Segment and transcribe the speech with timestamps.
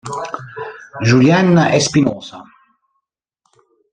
[1.07, 2.39] Julien Espinosa